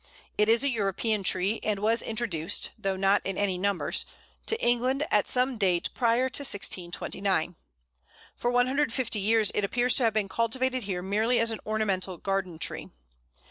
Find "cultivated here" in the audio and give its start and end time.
10.27-11.03